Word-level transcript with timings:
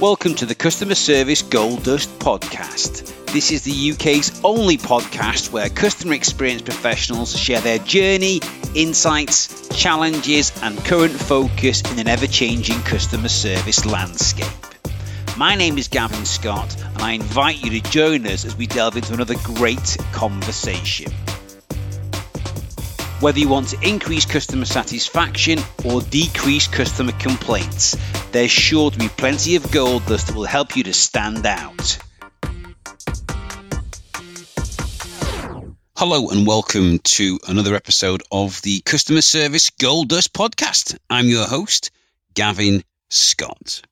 Welcome 0.00 0.36
to 0.36 0.46
the 0.46 0.54
Customer 0.54 0.94
Service 0.94 1.42
Gold 1.42 1.82
Dust 1.82 2.20
Podcast. 2.20 3.26
This 3.32 3.50
is 3.50 3.64
the 3.64 3.90
UK's 3.90 4.40
only 4.44 4.78
podcast 4.78 5.50
where 5.50 5.68
customer 5.68 6.14
experience 6.14 6.62
professionals 6.62 7.36
share 7.36 7.60
their 7.60 7.78
journey, 7.78 8.40
insights, 8.76 9.68
challenges, 9.76 10.52
and 10.62 10.78
current 10.84 11.14
focus 11.14 11.82
in 11.90 11.98
an 11.98 12.06
ever 12.06 12.28
changing 12.28 12.78
customer 12.82 13.28
service 13.28 13.84
landscape. 13.86 14.46
My 15.36 15.56
name 15.56 15.76
is 15.78 15.88
Gavin 15.88 16.24
Scott, 16.26 16.80
and 16.80 17.02
I 17.02 17.12
invite 17.14 17.64
you 17.64 17.80
to 17.80 17.90
join 17.90 18.24
us 18.28 18.44
as 18.44 18.54
we 18.54 18.68
delve 18.68 18.96
into 18.96 19.14
another 19.14 19.34
great 19.42 19.96
conversation. 20.12 21.10
Whether 23.20 23.40
you 23.40 23.48
want 23.48 23.70
to 23.70 23.88
increase 23.88 24.24
customer 24.24 24.64
satisfaction 24.64 25.58
or 25.84 26.02
decrease 26.02 26.68
customer 26.68 27.10
complaints, 27.18 27.96
there's 28.30 28.52
sure 28.52 28.92
to 28.92 28.98
be 28.98 29.08
plenty 29.08 29.56
of 29.56 29.72
gold 29.72 30.06
dust 30.06 30.28
that 30.28 30.36
will 30.36 30.44
help 30.44 30.76
you 30.76 30.84
to 30.84 30.92
stand 30.92 31.44
out. 31.44 31.98
Hello 35.96 36.28
and 36.30 36.46
welcome 36.46 37.00
to 37.00 37.40
another 37.48 37.74
episode 37.74 38.22
of 38.30 38.62
the 38.62 38.82
Customer 38.82 39.22
Service 39.22 39.68
Gold 39.70 40.10
Dust 40.10 40.32
podcast. 40.32 40.96
I'm 41.10 41.26
your 41.26 41.44
host, 41.44 41.90
Gavin 42.34 42.84
Scott. 43.10 43.82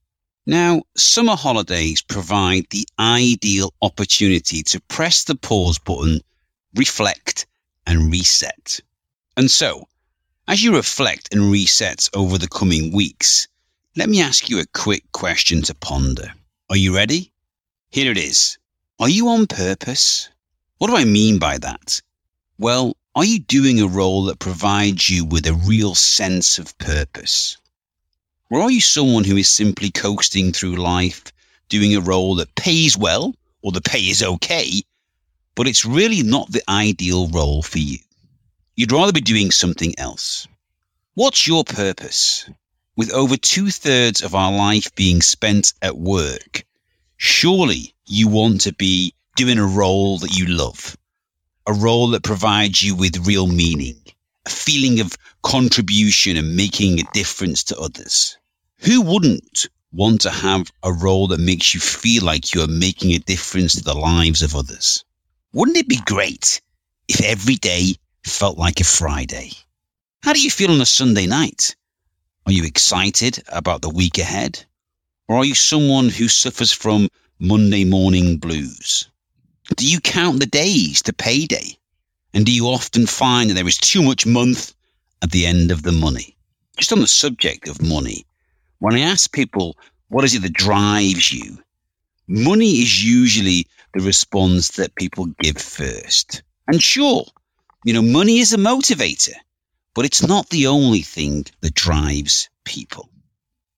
Now, 0.47 0.85
summer 0.97 1.35
holidays 1.35 2.01
provide 2.01 2.67
the 2.71 2.87
ideal 2.97 3.75
opportunity 3.83 4.63
to 4.63 4.81
press 4.83 5.25
the 5.25 5.35
pause 5.35 5.81
button, 5.81 6.21
reflect, 6.77 7.49
and 7.89 8.13
reset. 8.13 8.83
And 9.39 9.51
so, 9.51 9.87
as 10.49 10.65
you 10.65 10.75
reflect 10.75 11.29
and 11.31 11.51
reset 11.51 12.09
over 12.15 12.39
the 12.39 12.49
coming 12.49 12.91
weeks, 12.91 13.47
let 13.95 14.09
me 14.09 14.23
ask 14.23 14.49
you 14.49 14.59
a 14.59 14.67
quick 14.73 15.05
question 15.13 15.61
to 15.63 15.75
ponder. 15.75 16.33
Are 16.71 16.77
you 16.77 16.97
ready? 16.97 17.33
Here 17.91 18.11
it 18.11 18.17
is. 18.17 18.57
Are 18.99 19.11
you 19.11 19.29
on 19.29 19.47
purpose? 19.47 20.31
What 20.79 20.89
do 20.89 20.97
I 20.97 21.05
mean 21.05 21.39
by 21.39 21.59
that? 21.59 22.01
Well, 22.59 22.97
are 23.15 23.27
you 23.27 23.39
doing 23.39 23.79
a 23.79 23.87
role 23.87 24.25
that 24.25 24.39
provides 24.39 25.11
you 25.11 25.25
with 25.25 25.47
a 25.47 25.53
real 25.53 25.95
sense 25.95 26.59
of 26.59 26.77
purpose? 26.79 27.59
Or 28.49 28.63
are 28.63 28.71
you 28.71 28.81
someone 28.81 29.25
who 29.25 29.37
is 29.37 29.51
simply 29.51 29.91
coasting 29.91 30.53
through 30.53 30.77
life, 30.77 31.25
doing 31.69 31.95
a 31.95 32.01
role 32.01 32.37
that 32.37 32.55
pays 32.55 32.97
well, 32.97 33.35
or 33.61 33.73
the 33.73 33.83
pay 33.83 34.01
is 34.09 34.23
okay, 34.23 34.81
but 35.55 35.69
it's 35.69 35.85
really 35.85 36.23
not 36.23 36.51
the 36.53 36.63
ideal 36.71 37.29
role 37.29 37.63
for 37.63 37.79
you? 37.79 37.99
You'd 38.79 38.93
rather 38.93 39.13
be 39.13 39.23
doing 39.23 39.51
something 39.51 39.99
else. 39.99 40.47
What's 41.15 41.49
your 41.49 41.65
purpose? 41.65 42.47
With 42.95 43.11
over 43.11 43.39
two 43.39 43.71
thirds 43.71 44.21
of 44.21 44.35
our 44.35 44.53
life 44.53 44.95
being 44.95 45.23
spent 45.23 45.73
at 45.81 45.97
work, 45.97 46.63
surely 47.17 47.95
you 48.05 48.29
want 48.29 48.61
to 48.63 48.75
be 48.75 49.15
doing 49.35 49.59
a 49.59 49.65
role 49.65 50.19
that 50.19 50.37
you 50.37 50.45
love, 50.45 50.95
a 51.67 51.73
role 51.73 52.09
that 52.09 52.23
provides 52.23 52.83
you 52.83 52.95
with 52.95 53.27
real 53.27 53.47
meaning, 53.47 53.97
a 54.45 54.51
feeling 54.51 55.01
of 55.01 55.17
contribution 55.43 56.37
and 56.37 56.55
making 56.55 57.01
a 57.01 57.13
difference 57.15 57.65
to 57.65 57.79
others. 57.79 58.37
Who 58.81 59.01
wouldn't 59.01 59.69
want 59.91 60.21
to 60.21 60.31
have 60.31 60.71
a 60.83 60.93
role 60.93 61.29
that 61.29 61.41
makes 61.41 61.73
you 61.73 61.81
feel 61.81 62.23
like 62.25 62.53
you're 62.53 62.67
making 62.69 63.13
a 63.13 63.21
difference 63.21 63.75
to 63.77 63.83
the 63.83 63.95
lives 63.95 64.43
of 64.43 64.55
others? 64.55 65.03
Wouldn't 65.55 65.79
it 65.79 65.89
be 65.89 66.01
great 66.05 66.61
if 67.09 67.23
every 67.23 67.55
day 67.55 67.95
felt 68.27 68.59
like 68.59 68.81
a 68.81 68.85
Friday. 68.85 69.53
How 70.23 70.33
do 70.33 70.41
you 70.41 70.51
feel 70.51 70.71
on 70.71 70.81
a 70.81 70.87
Sunday 70.87 71.27
night? 71.27 71.77
Are 72.47 72.53
you 72.53 72.65
excited 72.65 73.43
about 73.49 73.83
the 73.83 73.89
week 73.89 74.19
ahead? 74.19 74.65
Or 75.29 75.37
are 75.37 75.45
you 75.45 75.55
someone 75.55 76.09
who 76.09 76.29
suffers 76.29 76.73
from 76.73 77.09
Monday 77.39 77.85
morning 77.85 78.39
blues? 78.39 79.09
Do 79.77 79.87
you 79.87 80.01
count 80.01 80.41
the 80.41 80.47
days 80.47 81.03
to 81.03 81.13
payday? 81.13 81.77
And 82.35 82.45
do 82.45 82.53
you 82.53 82.67
often 82.67 83.07
find 83.07 83.51
that 83.51 83.55
there 83.55 83.67
is 83.67 83.79
too 83.79 84.03
much 84.03 84.27
month 84.27 84.75
at 85.23 85.31
the 85.31 85.47
end 85.47 85.71
of 85.71 85.83
the 85.83 85.93
money? 85.93 86.37
Just 86.77 86.93
on 86.93 87.01
the 87.01 87.07
subject 87.07 87.69
of 87.69 87.83
money, 87.83 88.27
when 88.81 88.95
I 88.95 89.01
ask 89.01 89.33
people, 89.33 89.77
what 90.09 90.25
is 90.25 90.35
it 90.35 90.43
that 90.43 90.53
drives 90.53 91.33
you? 91.33 91.59
Money 92.29 92.83
is 92.83 93.05
usually 93.05 93.67
the 93.95 94.05
response 94.05 94.69
that 94.77 94.95
people 94.97 95.27
give 95.41 95.59
first. 95.59 96.43
And 96.69 96.83
sure, 96.83 97.25
you 97.87 97.93
know, 97.93 98.03
money 98.03 98.41
is 98.41 98.53
a 98.53 98.59
motivator, 98.59 99.35
but 99.95 100.05
it's 100.05 100.27
not 100.27 100.49
the 100.49 100.67
only 100.67 101.03
thing 101.03 101.47
that 101.61 101.73
drives 101.73 102.51
people. 102.65 103.09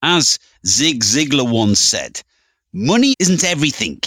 As 0.03 0.39
Zig 0.67 1.05
Ziglar 1.05 1.47
once 1.47 1.79
said, 1.79 2.23
money 2.73 3.15
isn't 3.19 3.45
everything, 3.45 4.01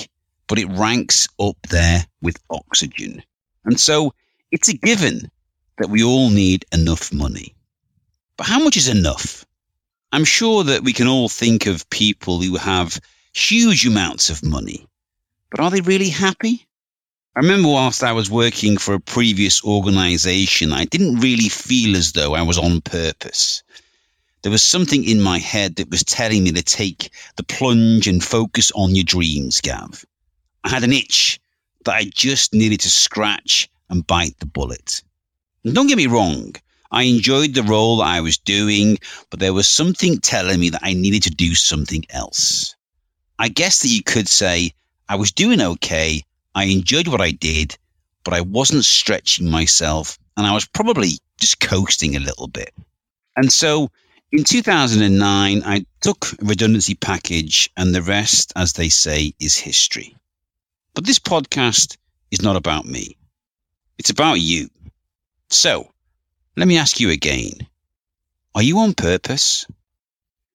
but 0.47 0.57
it 0.57 0.66
ranks 0.69 1.28
up 1.39 1.56
there 1.69 2.03
with 2.19 2.41
oxygen. 2.50 3.22
And 3.63 3.79
so 3.79 4.16
it's 4.50 4.69
a 4.69 4.73
given 4.73 5.29
that 5.78 5.91
we 5.91 6.03
all 6.03 6.31
need 6.31 6.66
enough 6.73 7.13
money. 7.13 7.53
But 8.38 8.47
how 8.47 8.57
much 8.57 8.78
is 8.78 8.88
enough? 8.88 9.45
I'm 10.12 10.25
sure 10.25 10.63
that 10.63 10.81
we 10.83 10.94
can 10.94 11.07
all 11.07 11.29
think 11.29 11.68
of 11.68 11.88
people 11.91 12.41
who 12.41 12.56
have 12.56 13.00
huge 13.35 13.85
amounts 13.85 14.31
of 14.31 14.44
money, 14.44 14.88
but 15.51 15.59
are 15.59 15.69
they 15.69 15.81
really 15.81 16.09
happy? 16.09 16.66
I 17.34 17.40
remember 17.40 17.69
whilst 17.69 18.03
I 18.03 18.12
was 18.12 18.30
working 18.30 18.78
for 18.78 18.94
a 18.94 19.00
previous 19.00 19.64
organization, 19.64 20.74
I 20.74 20.84
didn't 20.84 21.22
really 21.22 21.47
feel 21.47 21.96
as 21.96 22.12
though 22.12 22.34
I 22.34 22.42
was 22.42 22.58
on 22.58 22.81
purpose. 22.81 23.64
There 24.42 24.52
was 24.52 24.62
something 24.62 25.06
in 25.06 25.22
my 25.22 25.38
head 25.38 25.78
that 25.78 25.90
was 25.90 26.03
telling 26.03 26.44
me 26.44 26.52
to 26.52 26.62
take 26.62 27.09
the 27.38 27.44
plunge 27.44 28.06
and 28.06 28.22
focus 28.22 28.69
on 28.75 28.96
your 28.96 29.06
dreams, 29.06 29.62
Gav. 29.62 30.03
I 30.66 30.69
had 30.69 30.84
an 30.84 30.92
itch 30.92 31.40
that 31.86 31.96
I 31.96 32.03
just 32.03 32.53
needed 32.53 32.81
to 32.81 32.90
scratch 32.90 33.69
and 33.90 34.06
bite 34.06 34.38
the 34.40 34.46
bullet. 34.46 35.02
And 35.63 35.74
don't 35.74 35.88
get 35.88 35.96
me 35.96 36.08
wrong, 36.08 36.53
I 36.92 37.03
enjoyed 37.03 37.53
the 37.53 37.63
role 37.63 37.98
that 37.98 38.08
I 38.08 38.19
was 38.19 38.38
doing, 38.38 38.98
but 39.30 39.40
there 39.40 39.53
was 39.53 39.69
something 39.69 40.19
telling 40.19 40.59
me 40.59 40.69
that 40.72 40.84
I 40.84 40.96
needed 40.96 41.24
to 41.24 41.30
do 41.30 41.56
something 41.56 42.03
else. 42.09 42.75
I 43.40 43.48
guess 43.48 43.84
that 43.84 43.88
you 43.88 44.03
could 44.03 44.28
say 44.28 44.74
I 45.08 45.16
was 45.16 45.31
doing 45.31 45.62
okay, 45.62 46.25
I 46.56 46.66
enjoyed 46.66 47.07
what 47.07 47.22
I 47.22 47.31
did, 47.31 47.78
but 48.23 48.34
I 48.34 48.41
wasn't 48.41 48.85
stretching 48.85 49.50
myself 49.50 50.17
and 50.38 50.45
I 50.45 50.53
was 50.53 50.66
probably 50.66 51.12
just 51.38 51.59
coasting 51.59 52.16
a 52.16 52.19
little 52.19 52.47
bit. 52.47 52.73
And 53.35 53.51
so 53.51 53.89
in 54.31 54.44
2009, 54.44 55.63
I 55.66 55.85
took 56.01 56.34
a 56.34 56.45
redundancy 56.45 56.95
package 56.95 57.69
and 57.78 57.94
the 57.94 58.01
rest, 58.01 58.53
as 58.56 58.73
they 58.73 58.89
say, 58.89 59.34
is 59.39 59.57
history. 59.57 60.16
But 60.94 61.06
this 61.06 61.19
podcast 61.19 61.97
is 62.31 62.41
not 62.41 62.56
about 62.56 62.85
me. 62.85 63.18
It's 63.97 64.09
about 64.09 64.41
you. 64.41 64.69
So 65.50 65.91
let 66.57 66.68
me 66.68 66.78
ask 66.78 67.00
you 67.00 67.09
again. 67.09 67.68
Are 68.56 68.63
you 68.63 68.79
on 68.79 68.94
purpose? 68.94 69.66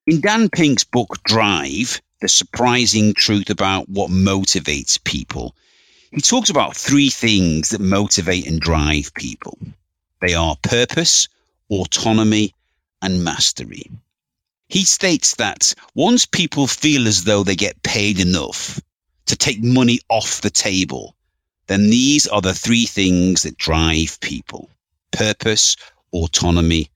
In 0.05 0.21
Dan 0.21 0.49
Pink's 0.49 0.83
book 0.83 1.21
Drive, 1.23 2.01
The 2.21 2.29
Surprising 2.29 3.13
Truth 3.13 3.49
About 3.49 3.89
What 3.89 4.09
Motivates 4.11 5.03
People, 5.03 5.55
he 6.11 6.21
talks 6.21 6.49
about 6.49 6.75
three 6.75 7.09
things 7.09 7.69
that 7.69 7.81
motivate 7.81 8.47
and 8.47 8.59
drive 8.59 9.13
people 9.13 9.57
they 10.19 10.33
are 10.33 10.55
purpose, 10.63 11.27
autonomy, 11.69 12.53
and 13.01 13.23
mastery. 13.23 13.83
He 14.69 14.83
states 14.83 15.35
that 15.35 15.73
once 15.93 16.25
people 16.25 16.67
feel 16.67 17.07
as 17.07 17.23
though 17.23 17.43
they 17.43 17.55
get 17.55 17.83
paid 17.83 18.19
enough 18.19 18.81
to 19.27 19.35
take 19.35 19.63
money 19.63 19.99
off 20.09 20.41
the 20.41 20.49
table, 20.49 21.15
then 21.67 21.89
these 21.89 22.27
are 22.27 22.41
the 22.41 22.53
three 22.53 22.85
things 22.85 23.43
that 23.43 23.57
drive 23.57 24.19
people 24.21 24.69
purpose, 25.11 25.77
autonomy, 26.13 26.89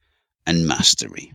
and 0.46 0.68
mastery. 0.68 1.34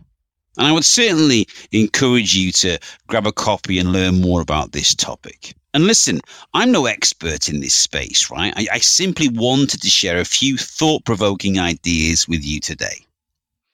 And 0.57 0.67
I 0.67 0.71
would 0.71 0.85
certainly 0.85 1.47
encourage 1.71 2.35
you 2.35 2.51
to 2.53 2.79
grab 3.07 3.27
a 3.27 3.31
copy 3.31 3.77
and 3.77 3.91
learn 3.91 4.21
more 4.21 4.41
about 4.41 4.71
this 4.71 4.95
topic. 4.95 5.53
And 5.73 5.85
listen, 5.85 6.21
I'm 6.53 6.71
no 6.71 6.87
expert 6.87 7.49
in 7.49 7.59
this 7.59 7.75
space, 7.75 8.31
right? 8.31 8.53
I, 8.55 8.67
I 8.73 8.79
simply 8.79 9.29
wanted 9.29 9.81
to 9.81 9.89
share 9.89 10.19
a 10.19 10.25
few 10.25 10.57
thought 10.57 11.05
provoking 11.05 11.59
ideas 11.59 12.27
with 12.27 12.43
you 12.43 12.59
today. 12.59 13.05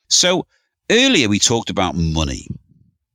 So, 0.09 0.45
earlier 0.89 1.29
we 1.29 1.39
talked 1.39 1.69
about 1.69 1.95
money. 1.95 2.47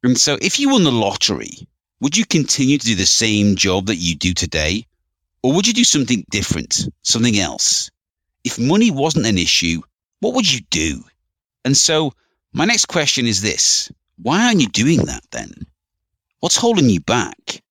And 0.03 0.17
so, 0.17 0.39
if 0.41 0.59
you 0.59 0.71
won 0.71 0.85
the 0.85 0.93
lottery, 0.93 1.69
would 2.01 2.17
you 2.17 2.25
continue 2.25 2.79
to 2.79 2.87
do 2.87 2.95
the 2.95 3.05
same 3.05 3.57
job 3.57 3.87
that 3.87 3.97
you 3.97 4.15
do 4.15 4.33
today? 4.33 4.87
Or 5.43 5.53
would 5.53 5.67
you 5.67 5.75
do 5.75 5.85
something 5.85 6.25
different, 6.31 6.89
something 7.03 7.39
else? 7.39 7.91
If 8.45 8.59
money 8.59 8.91
wasn't 8.91 9.27
an 9.27 9.37
issue, 9.37 9.83
what 10.21 10.35
would 10.35 10.51
you 10.51 10.61
do? 10.71 11.05
And 11.65 11.77
so, 11.77 12.15
my 12.53 12.65
next 12.65 12.87
question 12.87 13.27
is 13.27 13.43
this 13.43 13.91
why 14.23 14.47
aren't 14.47 14.61
you 14.61 14.69
doing 14.69 15.07
that 15.07 15.25
then? 15.31 15.53
What's 16.41 16.57
holding 16.57 16.89
you 16.89 17.01
back? 17.01 17.63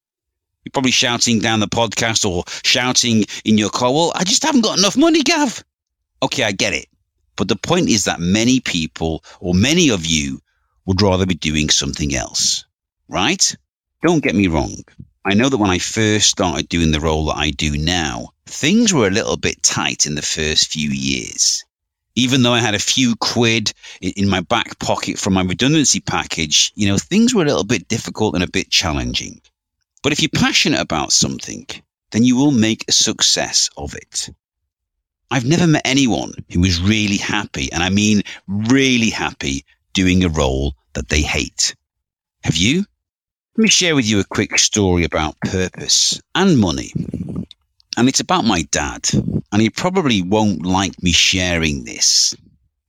You're 0.63 0.71
probably 0.71 0.91
shouting 0.91 1.39
down 1.39 1.59
the 1.59 1.67
podcast 1.67 2.29
or 2.29 2.43
shouting 2.63 3.25
in 3.45 3.57
your 3.57 3.69
car, 3.69 3.91
well, 3.91 4.11
I 4.15 4.23
just 4.23 4.43
haven't 4.43 4.61
got 4.61 4.77
enough 4.77 4.97
money, 4.97 5.23
Gav. 5.23 5.63
Okay, 6.21 6.43
I 6.43 6.51
get 6.51 6.73
it. 6.73 6.87
But 7.37 7.47
the 7.47 7.55
point 7.55 7.89
is 7.89 8.05
that 8.05 8.19
many 8.19 8.59
people 8.59 9.23
or 9.39 9.53
many 9.53 9.89
of 9.89 10.05
you 10.05 10.41
would 10.85 11.01
rather 11.01 11.25
be 11.25 11.35
doing 11.35 11.69
something 11.69 12.15
else, 12.15 12.65
right? 13.07 13.55
Don't 14.03 14.23
get 14.23 14.35
me 14.35 14.47
wrong. 14.47 14.83
I 15.23 15.33
know 15.33 15.49
that 15.49 15.57
when 15.57 15.69
I 15.69 15.79
first 15.79 16.29
started 16.29 16.69
doing 16.69 16.91
the 16.91 17.01
role 17.01 17.25
that 17.25 17.37
I 17.37 17.51
do 17.51 17.77
now, 17.77 18.29
things 18.45 18.93
were 18.93 19.07
a 19.07 19.11
little 19.11 19.37
bit 19.37 19.61
tight 19.63 20.05
in 20.05 20.15
the 20.15 20.21
first 20.21 20.71
few 20.71 20.89
years. 20.89 21.65
Even 22.17 22.41
though 22.41 22.53
I 22.53 22.59
had 22.59 22.73
a 22.73 22.79
few 22.79 23.15
quid 23.17 23.71
in 24.01 24.27
my 24.27 24.41
back 24.41 24.79
pocket 24.79 25.19
from 25.19 25.33
my 25.33 25.43
redundancy 25.43 25.99
package, 25.99 26.71
you 26.73 26.87
know, 26.87 26.97
things 26.97 27.35
were 27.35 27.43
a 27.43 27.45
little 27.45 27.63
bit 27.63 27.87
difficult 27.87 28.33
and 28.33 28.43
a 28.43 28.49
bit 28.49 28.71
challenging. 28.71 29.39
But 30.01 30.13
if 30.13 30.21
you're 30.21 30.29
passionate 30.33 30.79
about 30.79 31.11
something, 31.11 31.67
then 32.09 32.23
you 32.23 32.35
will 32.35 32.51
make 32.51 32.83
a 32.87 32.91
success 32.91 33.69
of 33.77 33.93
it. 33.93 34.29
I've 35.29 35.45
never 35.45 35.67
met 35.67 35.83
anyone 35.85 36.33
who 36.51 36.61
was 36.61 36.81
really 36.81 37.17
happy, 37.17 37.71
and 37.71 37.83
I 37.83 37.89
mean 37.89 38.23
really 38.47 39.11
happy, 39.11 39.63
doing 39.93 40.23
a 40.23 40.29
role 40.29 40.73
that 40.93 41.09
they 41.09 41.21
hate. 41.21 41.75
Have 42.43 42.55
you? 42.55 42.77
Let 43.57 43.63
me 43.63 43.69
share 43.69 43.95
with 43.95 44.05
you 44.05 44.19
a 44.19 44.23
quick 44.23 44.57
story 44.57 45.03
about 45.03 45.39
purpose 45.41 46.19
and 46.33 46.57
money. 46.57 46.93
And 47.97 48.07
it's 48.07 48.19
about 48.19 48.45
my 48.45 48.61
dad. 48.71 49.09
And 49.51 49.61
he 49.61 49.69
probably 49.69 50.21
won't 50.21 50.65
like 50.65 51.01
me 51.01 51.11
sharing 51.11 51.83
this, 51.83 52.35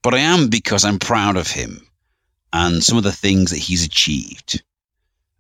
but 0.03 0.15
I 0.15 0.19
am 0.19 0.49
because 0.49 0.85
I'm 0.85 0.99
proud 0.99 1.37
of 1.37 1.51
him 1.51 1.81
and 2.53 2.85
some 2.85 2.99
of 2.99 3.05
the 3.05 3.13
things 3.13 3.51
that 3.51 3.59
he's 3.59 3.85
achieved. 3.85 4.63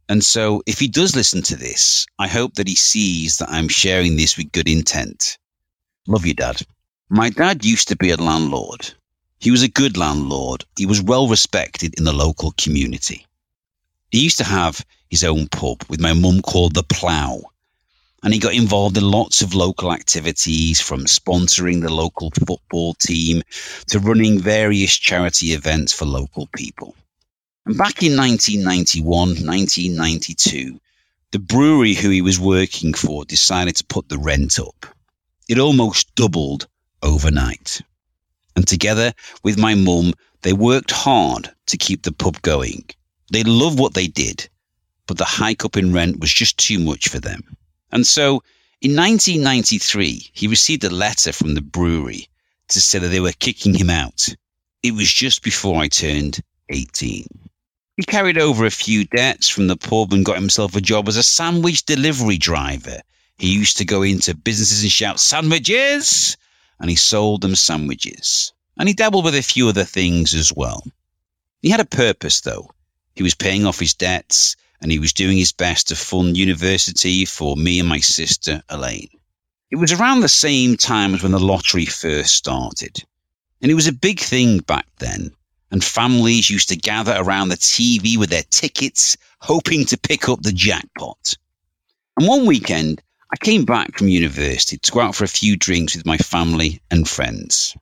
And 0.08 0.24
so, 0.24 0.62
if 0.66 0.78
he 0.78 0.88
does 0.88 1.14
listen 1.14 1.42
to 1.42 1.56
this, 1.56 2.06
I 2.18 2.28
hope 2.28 2.54
that 2.54 2.66
he 2.66 2.74
sees 2.74 3.36
that 3.38 3.50
I'm 3.50 3.68
sharing 3.68 4.16
this 4.16 4.38
with 4.38 4.52
good 4.52 4.68
intent. 4.68 5.36
Love 6.06 6.24
you, 6.24 6.32
Dad. 6.32 6.62
My 7.10 7.28
dad 7.28 7.64
used 7.64 7.88
to 7.88 7.96
be 7.96 8.10
a 8.10 8.16
landlord. 8.16 8.94
He 9.38 9.50
was 9.50 9.62
a 9.62 9.68
good 9.68 9.98
landlord. 9.98 10.64
He 10.76 10.86
was 10.86 11.02
well 11.02 11.28
respected 11.28 11.94
in 11.98 12.04
the 12.04 12.12
local 12.12 12.52
community. 12.56 13.26
He 14.10 14.24
used 14.24 14.38
to 14.38 14.44
have 14.44 14.84
his 15.10 15.24
own 15.24 15.48
pub 15.48 15.84
with 15.90 16.00
my 16.00 16.14
mum 16.14 16.40
called 16.40 16.74
The 16.74 16.82
Plough. 16.82 17.42
And 18.22 18.34
he 18.34 18.40
got 18.40 18.54
involved 18.54 18.96
in 18.96 19.10
lots 19.10 19.42
of 19.42 19.54
local 19.54 19.92
activities 19.92 20.80
from 20.80 21.04
sponsoring 21.04 21.82
the 21.82 21.92
local 21.92 22.30
football 22.32 22.94
team 22.94 23.42
to 23.88 24.00
running 24.00 24.40
various 24.40 24.96
charity 24.96 25.52
events 25.52 25.92
for 25.92 26.04
local 26.04 26.48
people. 26.54 26.96
And 27.64 27.76
back 27.76 28.02
in 28.02 28.16
1991, 28.16 29.46
1992, 29.46 30.80
the 31.30 31.38
brewery 31.38 31.94
who 31.94 32.08
he 32.10 32.22
was 32.22 32.40
working 32.40 32.94
for 32.94 33.24
decided 33.24 33.76
to 33.76 33.84
put 33.84 34.08
the 34.08 34.18
rent 34.18 34.58
up. 34.58 34.86
It 35.48 35.58
almost 35.58 36.14
doubled 36.14 36.66
overnight. 37.02 37.82
And 38.56 38.66
together 38.66 39.12
with 39.44 39.58
my 39.58 39.74
mum, 39.74 40.14
they 40.42 40.52
worked 40.52 40.90
hard 40.90 41.50
to 41.66 41.76
keep 41.76 42.02
the 42.02 42.12
pub 42.12 42.40
going. 42.42 42.84
They 43.30 43.42
loved 43.42 43.78
what 43.78 43.94
they 43.94 44.06
did, 44.06 44.48
but 45.06 45.18
the 45.18 45.24
hike 45.24 45.64
up 45.64 45.76
in 45.76 45.92
rent 45.92 46.20
was 46.20 46.32
just 46.32 46.56
too 46.56 46.78
much 46.78 47.08
for 47.08 47.20
them. 47.20 47.56
And 47.90 48.06
so 48.06 48.42
in 48.80 48.94
1993, 48.94 50.30
he 50.32 50.46
received 50.46 50.84
a 50.84 50.90
letter 50.90 51.32
from 51.32 51.54
the 51.54 51.60
brewery 51.60 52.28
to 52.68 52.80
say 52.80 52.98
that 52.98 53.08
they 53.08 53.20
were 53.20 53.32
kicking 53.32 53.74
him 53.74 53.90
out. 53.90 54.28
It 54.82 54.92
was 54.92 55.12
just 55.12 55.42
before 55.42 55.80
I 55.80 55.88
turned 55.88 56.40
18. 56.68 57.26
He 57.96 58.02
carried 58.04 58.38
over 58.38 58.64
a 58.64 58.70
few 58.70 59.04
debts 59.04 59.48
from 59.48 59.66
the 59.66 59.76
pub 59.76 60.12
and 60.12 60.24
got 60.24 60.36
himself 60.36 60.76
a 60.76 60.80
job 60.80 61.08
as 61.08 61.16
a 61.16 61.22
sandwich 61.22 61.84
delivery 61.84 62.38
driver. 62.38 63.00
He 63.38 63.52
used 63.52 63.76
to 63.78 63.84
go 63.84 64.02
into 64.02 64.36
businesses 64.36 64.82
and 64.82 64.92
shout, 64.92 65.18
Sandwiches! 65.18 66.36
And 66.78 66.90
he 66.90 66.96
sold 66.96 67.40
them 67.40 67.56
sandwiches. 67.56 68.52
And 68.78 68.88
he 68.88 68.94
dabbled 68.94 69.24
with 69.24 69.34
a 69.34 69.42
few 69.42 69.68
other 69.68 69.84
things 69.84 70.34
as 70.34 70.52
well. 70.52 70.84
He 71.62 71.70
had 71.70 71.80
a 71.80 71.84
purpose, 71.84 72.40
though. 72.42 72.70
He 73.16 73.24
was 73.24 73.34
paying 73.34 73.66
off 73.66 73.80
his 73.80 73.94
debts 73.94 74.54
and 74.80 74.92
he 74.92 74.98
was 74.98 75.12
doing 75.12 75.36
his 75.36 75.52
best 75.52 75.88
to 75.88 75.96
fund 75.96 76.36
university 76.36 77.24
for 77.24 77.56
me 77.56 77.80
and 77.80 77.88
my 77.88 78.00
sister, 78.00 78.62
Elaine. 78.68 79.08
It 79.70 79.76
was 79.76 79.92
around 79.92 80.20
the 80.20 80.28
same 80.28 80.76
time 80.76 81.14
as 81.14 81.22
when 81.22 81.32
the 81.32 81.38
lottery 81.38 81.84
first 81.84 82.34
started. 82.34 83.02
And 83.60 83.70
it 83.70 83.74
was 83.74 83.86
a 83.86 83.92
big 83.92 84.20
thing 84.20 84.58
back 84.60 84.86
then 84.98 85.32
and 85.70 85.84
families 85.84 86.50
used 86.50 86.68
to 86.70 86.76
gather 86.76 87.14
around 87.16 87.48
the 87.48 87.56
TV 87.56 88.16
with 88.16 88.30
their 88.30 88.44
tickets, 88.50 89.16
hoping 89.40 89.84
to 89.86 89.98
pick 89.98 90.28
up 90.28 90.42
the 90.42 90.52
jackpot. 90.52 91.34
And 92.16 92.26
one 92.26 92.46
weekend, 92.46 93.02
I 93.32 93.36
came 93.36 93.64
back 93.64 93.98
from 93.98 94.08
university 94.08 94.78
to 94.78 94.92
go 94.92 95.00
out 95.00 95.14
for 95.14 95.24
a 95.24 95.28
few 95.28 95.56
drinks 95.56 95.94
with 95.94 96.06
my 96.06 96.16
family 96.16 96.80
and 96.90 97.06
friends. 97.06 97.76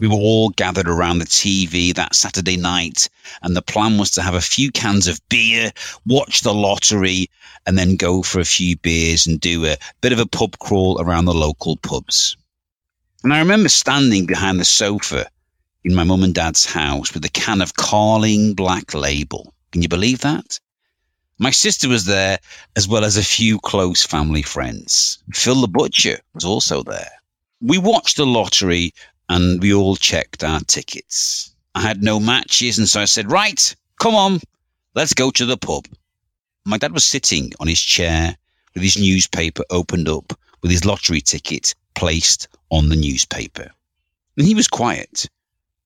We 0.00 0.08
were 0.08 0.16
all 0.16 0.48
gathered 0.48 0.88
around 0.88 1.18
the 1.18 1.24
TV 1.24 1.94
that 1.94 2.16
Saturday 2.16 2.56
night, 2.56 3.08
and 3.42 3.56
the 3.56 3.62
plan 3.62 3.96
was 3.96 4.10
to 4.12 4.22
have 4.22 4.34
a 4.34 4.40
few 4.40 4.72
cans 4.72 5.06
of 5.06 5.20
beer, 5.28 5.72
watch 6.04 6.40
the 6.40 6.52
lottery, 6.52 7.30
and 7.64 7.78
then 7.78 7.94
go 7.94 8.22
for 8.22 8.40
a 8.40 8.44
few 8.44 8.76
beers 8.76 9.26
and 9.26 9.40
do 9.40 9.64
a 9.66 9.76
bit 10.00 10.12
of 10.12 10.18
a 10.18 10.26
pub 10.26 10.58
crawl 10.58 11.00
around 11.00 11.26
the 11.26 11.32
local 11.32 11.76
pubs. 11.76 12.36
And 13.22 13.32
I 13.32 13.38
remember 13.38 13.68
standing 13.68 14.26
behind 14.26 14.58
the 14.58 14.64
sofa 14.64 15.30
in 15.84 15.94
my 15.94 16.02
mum 16.02 16.24
and 16.24 16.34
dad's 16.34 16.66
house 16.66 17.14
with 17.14 17.24
a 17.24 17.30
can 17.30 17.62
of 17.62 17.74
Carling 17.74 18.54
Black 18.54 18.94
Label. 18.94 19.54
Can 19.70 19.82
you 19.82 19.88
believe 19.88 20.22
that? 20.22 20.58
My 21.38 21.50
sister 21.50 21.88
was 21.88 22.04
there, 22.04 22.38
as 22.74 22.88
well 22.88 23.04
as 23.04 23.16
a 23.16 23.24
few 23.24 23.60
close 23.60 24.04
family 24.04 24.42
friends. 24.42 25.22
Phil 25.32 25.60
the 25.60 25.68
Butcher 25.68 26.18
was 26.32 26.44
also 26.44 26.82
there. 26.82 27.10
We 27.60 27.78
watched 27.78 28.16
the 28.16 28.26
lottery 28.26 28.92
and 29.28 29.60
we 29.60 29.72
all 29.72 29.96
checked 29.96 30.44
our 30.44 30.60
tickets. 30.60 31.54
I 31.74 31.80
had 31.80 32.02
no 32.02 32.20
matches, 32.20 32.78
and 32.78 32.88
so 32.88 33.00
I 33.00 33.06
said, 33.06 33.30
Right, 33.30 33.74
come 33.98 34.14
on, 34.14 34.40
let's 34.94 35.14
go 35.14 35.30
to 35.30 35.46
the 35.46 35.56
pub. 35.56 35.86
My 36.64 36.78
dad 36.78 36.92
was 36.92 37.04
sitting 37.04 37.52
on 37.60 37.66
his 37.66 37.80
chair 37.80 38.36
with 38.74 38.82
his 38.82 38.98
newspaper 38.98 39.64
opened 39.70 40.08
up 40.08 40.32
with 40.62 40.70
his 40.70 40.84
lottery 40.84 41.20
ticket 41.20 41.74
placed 41.94 42.48
on 42.70 42.88
the 42.88 42.96
newspaper. 42.96 43.70
And 44.36 44.46
he 44.46 44.54
was 44.54 44.66
quiet. 44.66 45.28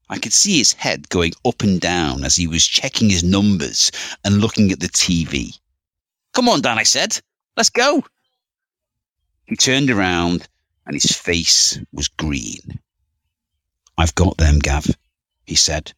I 0.08 0.19
could 0.19 0.32
see 0.32 0.58
his 0.58 0.73
head 0.73 1.08
going 1.11 1.32
up 1.44 1.62
and 1.62 1.81
down 1.81 2.25
as 2.25 2.37
he 2.37 2.46
was 2.46 2.67
checking 2.67 3.11
his 3.11 3.23
numbers 3.23 3.90
and 4.25 4.40
looking 4.40 4.73
at 4.73 4.81
the 4.81 4.88
TV. 4.88 5.58
Come 6.32 6.49
on, 6.49 6.62
Dan, 6.62 6.79
I 6.79 6.85
said. 6.85 7.20
Let's 7.56 7.70
go. 7.70 8.05
He 9.46 9.56
turned 9.56 9.90
around 9.90 10.49
and 10.87 10.94
his 10.94 11.12
face 11.12 11.79
was 11.93 12.08
green. 12.08 12.81
I've 13.99 14.15
got 14.15 14.37
them, 14.37 14.61
Gav, 14.61 14.87
he 15.45 15.56
said. 15.56 15.93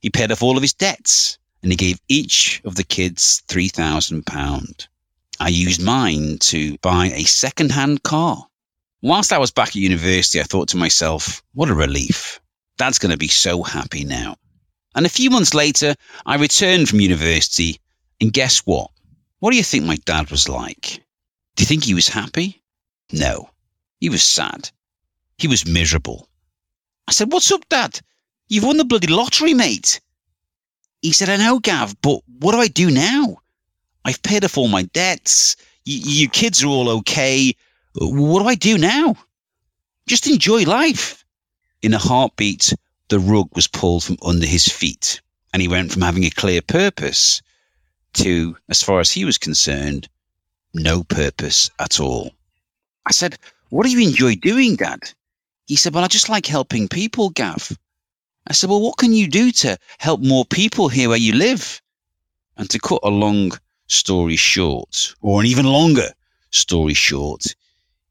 He 0.00 0.10
paid 0.10 0.30
off 0.30 0.42
all 0.42 0.56
of 0.56 0.62
his 0.62 0.74
debts 0.74 1.38
and 1.62 1.72
he 1.72 1.76
gave 1.76 2.00
each 2.08 2.60
of 2.64 2.74
the 2.74 2.84
kids 2.84 3.42
£3,000. 3.48 4.88
I 5.38 5.48
used 5.48 5.82
mine 5.82 6.38
to 6.38 6.78
buy 6.78 7.06
a 7.06 7.24
second 7.24 7.72
hand 7.72 8.02
car. 8.02 8.46
Whilst 9.02 9.32
I 9.32 9.38
was 9.38 9.50
back 9.50 9.68
at 9.68 9.76
university, 9.76 10.40
I 10.40 10.44
thought 10.44 10.68
to 10.68 10.76
myself, 10.76 11.42
what 11.52 11.68
a 11.68 11.74
relief. 11.74 12.40
Dad's 12.78 12.98
going 12.98 13.12
to 13.12 13.18
be 13.18 13.28
so 13.28 13.62
happy 13.62 14.04
now. 14.04 14.36
And 14.94 15.04
a 15.04 15.10
few 15.10 15.28
months 15.30 15.54
later, 15.54 15.94
I 16.24 16.36
returned 16.36 16.88
from 16.88 17.00
university, 17.00 17.80
and 18.20 18.32
guess 18.32 18.60
what? 18.60 18.90
What 19.40 19.50
do 19.50 19.56
you 19.56 19.62
think 19.62 19.84
my 19.84 19.96
dad 20.06 20.30
was 20.30 20.48
like? 20.48 21.02
Do 21.56 21.62
you 21.62 21.66
think 21.66 21.84
he 21.84 21.94
was 21.94 22.08
happy? 22.08 22.62
No, 23.12 23.50
he 24.00 24.08
was 24.08 24.22
sad. 24.22 24.70
He 25.38 25.48
was 25.48 25.66
miserable. 25.66 26.28
I 27.06 27.12
said, 27.12 27.30
What's 27.30 27.52
up, 27.52 27.68
Dad? 27.68 28.00
You've 28.48 28.64
won 28.64 28.78
the 28.78 28.84
bloody 28.84 29.08
lottery, 29.08 29.54
mate. 29.54 30.00
He 31.06 31.12
said, 31.12 31.28
I 31.28 31.36
know, 31.36 31.60
Gav, 31.60 31.94
but 32.02 32.18
what 32.40 32.50
do 32.50 32.58
I 32.58 32.66
do 32.66 32.90
now? 32.90 33.36
I've 34.04 34.20
paid 34.24 34.44
off 34.44 34.58
all 34.58 34.66
my 34.66 34.82
debts. 34.82 35.54
Y- 35.86 36.00
your 36.02 36.30
kids 36.30 36.64
are 36.64 36.66
all 36.66 36.88
okay. 36.98 37.54
What 37.94 38.42
do 38.42 38.48
I 38.48 38.56
do 38.56 38.76
now? 38.76 39.14
Just 40.08 40.26
enjoy 40.26 40.64
life. 40.64 41.24
In 41.80 41.94
a 41.94 41.98
heartbeat, 41.98 42.72
the 43.08 43.20
rug 43.20 43.48
was 43.54 43.68
pulled 43.68 44.02
from 44.02 44.16
under 44.20 44.48
his 44.48 44.66
feet, 44.66 45.20
and 45.52 45.62
he 45.62 45.68
went 45.68 45.92
from 45.92 46.02
having 46.02 46.24
a 46.24 46.30
clear 46.30 46.60
purpose 46.60 47.40
to, 48.14 48.56
as 48.68 48.82
far 48.82 48.98
as 48.98 49.12
he 49.12 49.24
was 49.24 49.38
concerned, 49.38 50.08
no 50.74 51.04
purpose 51.04 51.70
at 51.78 52.00
all. 52.00 52.32
I 53.06 53.12
said, 53.12 53.38
What 53.68 53.86
do 53.86 53.92
you 53.92 54.08
enjoy 54.08 54.34
doing, 54.34 54.74
Dad? 54.74 55.12
He 55.68 55.76
said, 55.76 55.94
Well, 55.94 56.02
I 56.02 56.08
just 56.08 56.28
like 56.28 56.46
helping 56.46 56.88
people, 56.88 57.30
Gav. 57.30 57.78
I 58.48 58.52
said, 58.52 58.70
Well, 58.70 58.80
what 58.80 58.96
can 58.96 59.12
you 59.12 59.26
do 59.26 59.50
to 59.50 59.76
help 59.98 60.20
more 60.20 60.44
people 60.44 60.88
here 60.88 61.08
where 61.08 61.18
you 61.18 61.32
live? 61.32 61.82
And 62.56 62.70
to 62.70 62.78
cut 62.78 63.00
a 63.02 63.10
long 63.10 63.52
story 63.88 64.36
short, 64.36 65.14
or 65.20 65.40
an 65.40 65.46
even 65.46 65.66
longer 65.66 66.12
story 66.50 66.94
short, 66.94 67.54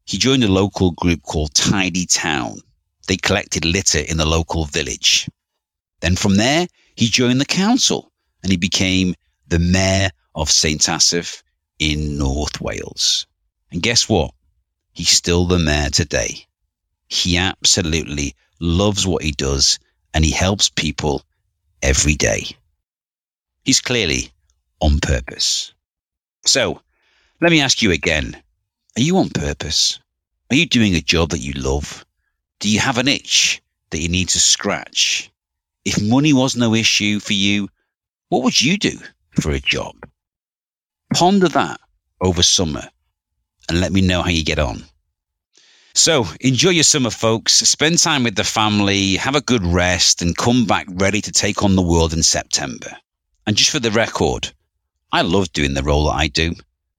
he 0.06 0.18
joined 0.18 0.44
a 0.44 0.50
local 0.50 0.92
group 0.92 1.24
called 1.24 1.54
Tidy 1.54 2.06
Town. 2.06 2.60
They 3.08 3.18
collected 3.18 3.64
litter 3.64 4.00
in 4.00 4.18
the 4.18 4.26
local 4.26 4.66
village. 4.66 5.30
Then 6.02 6.16
from 6.16 6.36
there, 6.36 6.68
he 6.96 7.08
joined 7.08 7.40
the 7.40 7.46
council 7.46 8.12
and 8.44 8.52
he 8.52 8.58
became 8.58 9.16
the 9.48 9.60
mayor 9.60 10.10
of 10.36 10.52
St. 10.52 10.88
Asaph 10.90 11.44
in 11.80 12.18
North 12.18 12.60
Wales. 12.60 13.26
And 13.72 13.82
guess 13.82 14.10
what? 14.10 14.32
He's 14.92 15.10
still 15.10 15.46
the 15.46 15.60
mayor 15.60 15.90
today. 15.90 16.46
He 17.08 17.38
absolutely 17.38 18.36
loves 18.60 19.08
what 19.08 19.24
he 19.24 19.32
does 19.32 19.80
and 20.16 20.24
he 20.24 20.32
helps 20.32 20.70
people 20.70 21.22
every 21.84 22.16
day. 22.16 22.48
He's 23.66 23.82
clearly 23.82 24.32
on 24.80 25.00
purpose. 25.00 25.74
So 26.46 26.82
let 27.42 27.52
me 27.52 27.62
ask 27.62 27.82
you 27.82 27.92
again 27.92 28.42
Are 28.98 29.02
you 29.02 29.18
on 29.18 29.30
purpose? 29.30 30.00
Are 30.50 30.56
you 30.56 30.66
doing 30.66 30.96
a 30.96 31.02
job 31.02 31.32
that 31.32 31.40
you 31.40 31.54
love? 31.54 32.06
Do 32.62 32.70
you 32.70 32.80
have 32.80 32.98
an 32.98 33.10
itch 33.10 33.62
that 33.90 34.02
you 34.02 34.08
need 34.08 34.30
to 34.30 34.40
scratch? 34.40 35.30
If 35.84 36.02
money 36.02 36.32
was 36.34 36.56
no 36.56 36.74
issue 36.74 37.20
for 37.20 37.34
you, 37.34 37.68
what 38.30 38.44
would 38.44 38.60
you 38.60 38.78
do 38.78 38.98
for 39.42 39.52
a 39.52 39.60
job? 39.60 39.96
Ponder 41.14 41.50
that 41.50 41.80
over 42.22 42.42
summer 42.42 42.90
and 43.68 43.82
let 43.82 43.92
me 43.92 44.02
know 44.02 44.22
how 44.22 44.30
you 44.30 44.44
get 44.44 44.60
on. 44.60 44.86
So 45.98 46.28
enjoy 46.42 46.72
your 46.72 46.84
summer, 46.84 47.10
folks. 47.10 47.54
Spend 47.54 48.00
time 48.00 48.26
with 48.26 48.36
the 48.36 48.44
family, 48.44 49.16
have 49.16 49.36
a 49.36 49.42
good 49.42 49.66
rest, 49.66 50.22
and 50.22 50.36
come 50.36 50.66
back 50.66 50.88
ready 50.90 51.22
to 51.22 51.32
take 51.32 51.64
on 51.64 51.78
the 51.78 51.82
world 51.82 52.12
in 52.12 52.22
September. 52.22 52.98
And 53.48 53.56
just 53.56 53.70
for 53.70 53.80
the 53.80 53.92
record, 53.92 54.52
I 55.14 55.22
love 55.22 55.54
doing 55.54 55.74
the 55.74 55.84
role 55.84 56.08
that 56.08 56.18
I 56.18 56.28
do. 56.28 56.54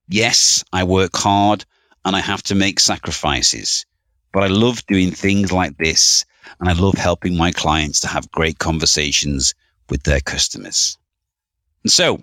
Yes, 0.09 0.65
I 0.73 0.85
work 0.85 1.15
hard 1.15 1.67
and 2.07 2.17
I 2.17 2.21
have 2.21 2.43
to 2.45 2.55
make 2.55 2.81
sacrifices, 2.81 3.85
but 4.33 4.43
I 4.43 4.47
love 4.47 4.87
doing 4.87 5.11
things 5.11 5.53
like 5.53 5.77
this 5.77 6.25
and 6.59 6.69
I 6.71 6.73
love 6.73 6.95
helping 6.95 7.37
my 7.37 7.53
clients 7.53 8.01
to 8.01 8.09
have 8.09 8.31
great 8.31 8.59
conversations 8.59 9.53
with 9.91 10.05
their 10.05 10.21
customers. 10.21 10.97
And 11.85 11.93
so 11.93 12.23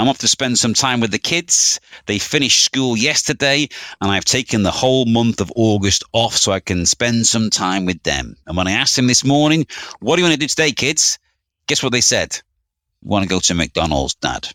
I'm 0.00 0.08
off 0.08 0.18
to 0.20 0.28
spend 0.28 0.58
some 0.58 0.72
time 0.72 1.00
with 1.00 1.10
the 1.10 1.18
kids. 1.18 1.78
They 2.06 2.18
finished 2.18 2.64
school 2.64 2.96
yesterday, 2.96 3.68
and 4.00 4.10
I've 4.10 4.24
taken 4.24 4.62
the 4.62 4.70
whole 4.70 5.04
month 5.04 5.42
of 5.42 5.52
August 5.54 6.04
off 6.14 6.34
so 6.34 6.52
I 6.52 6.60
can 6.60 6.86
spend 6.86 7.26
some 7.26 7.50
time 7.50 7.84
with 7.84 8.02
them. 8.02 8.34
And 8.46 8.56
when 8.56 8.66
I 8.66 8.72
asked 8.72 8.96
them 8.96 9.08
this 9.08 9.26
morning, 9.26 9.66
What 9.98 10.16
do 10.16 10.22
you 10.22 10.24
want 10.26 10.32
to 10.32 10.40
do 10.40 10.48
today, 10.48 10.72
kids? 10.72 11.18
Guess 11.66 11.82
what 11.82 11.92
they 11.92 12.00
said? 12.00 12.40
Want 13.02 13.24
to 13.24 13.28
go 13.28 13.40
to 13.40 13.54
McDonald's, 13.54 14.14
Dad. 14.14 14.48